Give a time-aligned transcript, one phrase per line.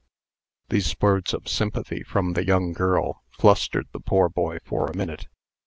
[0.69, 5.27] These words of sympathy from the young girl flustered the poor boy for a minute.